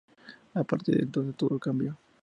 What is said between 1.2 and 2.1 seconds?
todo cambió.